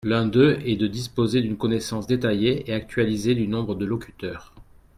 [0.03, 4.51] L’un d’eux est de disposer d’une connaissance détaillée et actualisée du nombre de locuteurs.